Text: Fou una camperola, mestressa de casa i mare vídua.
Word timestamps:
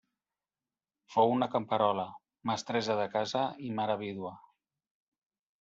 Fou 1.15 1.33
una 1.33 1.49
camperola, 1.57 2.07
mestressa 2.53 2.97
de 3.03 3.07
casa 3.19 3.45
i 3.69 3.73
mare 3.81 3.99
vídua. 4.03 4.37